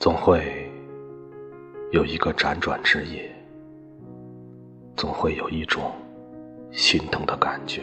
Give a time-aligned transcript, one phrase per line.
[0.00, 0.72] 总会
[1.90, 3.30] 有一个辗转之夜，
[4.96, 5.92] 总会有一种
[6.70, 7.82] 心疼的感觉，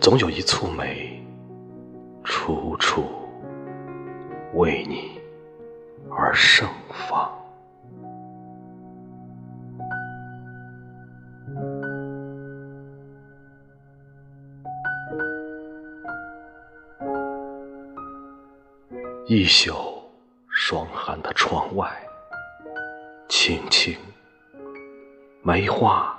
[0.00, 1.24] 总有一簇梅，
[2.24, 3.04] 处处
[4.54, 5.20] 为你
[6.10, 6.68] 而盛
[7.08, 7.37] 放。
[19.30, 19.74] 一宿
[20.48, 21.86] 霜寒的窗外，
[23.28, 23.94] 轻轻
[25.42, 26.18] 梅花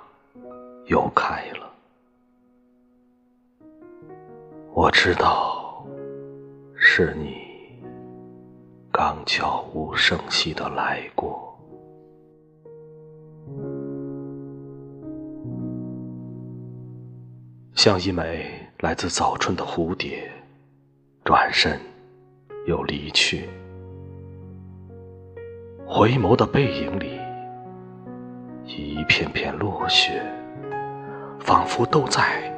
[0.86, 1.74] 又开了。
[4.76, 5.84] 我知道
[6.76, 7.82] 是你
[8.92, 11.60] 刚悄无声息的来过，
[17.74, 20.32] 像一枚来自早春的蝴蝶，
[21.26, 21.89] 转身。
[22.66, 23.50] 又离去，
[25.86, 27.20] 回眸的背影里，
[28.66, 30.22] 一片片落雪，
[31.40, 32.54] 仿佛都在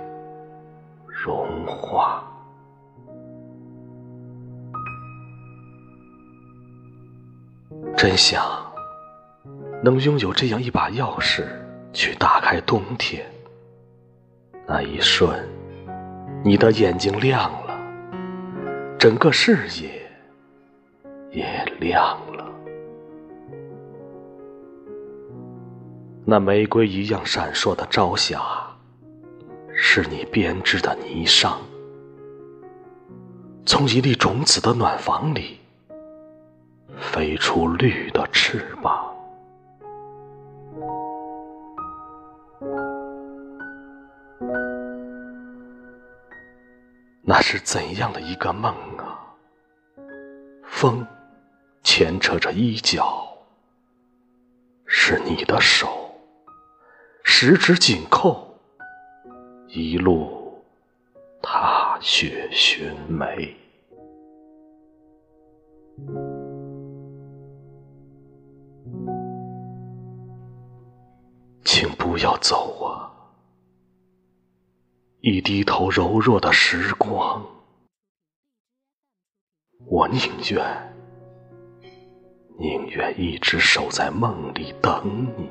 [1.08, 2.24] 融化。
[7.96, 8.44] 真想
[9.84, 11.46] 能拥有这样一把钥匙，
[11.94, 13.24] 去打开冬天。
[14.68, 15.30] 那一瞬，
[16.44, 17.71] 你的眼睛亮了，
[19.02, 20.00] 整个视野。
[21.32, 21.44] 也
[21.80, 22.46] 亮了，
[26.24, 28.40] 那玫瑰一样闪烁的朝霞，
[29.74, 31.56] 是你编织的霓裳，
[33.66, 35.58] 从一粒种子的暖房里
[37.00, 39.08] 飞出绿的翅膀。
[47.24, 48.76] 那是怎样的一个梦！
[50.82, 51.06] 风。
[51.84, 53.38] 牵扯着衣角，
[54.88, 56.16] 是你的手，
[57.24, 58.56] 十指紧扣，
[59.68, 60.64] 一路
[61.40, 63.56] 踏雪寻梅。
[71.64, 73.14] 请不要走啊！
[75.20, 77.46] 一低头，柔弱的时光，
[79.92, 80.18] 我宁
[80.52, 80.94] 愿。
[82.58, 85.50] 宁愿一直守在梦里等你，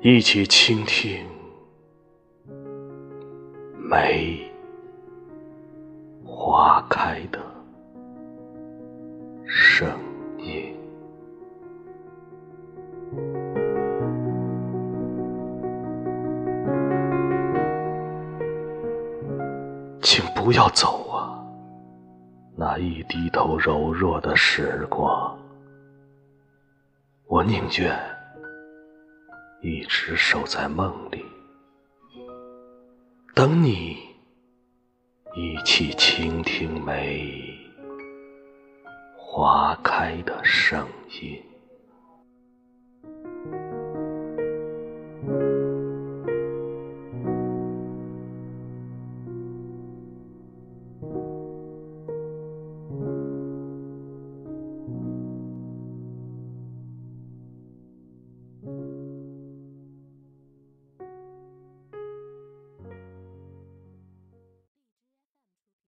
[0.00, 1.26] 一起倾听
[3.76, 4.50] 梅
[6.24, 7.38] 花开的
[20.46, 21.42] 不要走啊。
[22.56, 25.36] 那一低头柔弱的时光，
[27.26, 28.00] 我宁愿
[29.60, 31.24] 一直守在梦里，
[33.34, 33.98] 等你
[35.34, 37.28] 一起倾听梅
[39.16, 40.86] 花开的声
[41.20, 41.42] 音。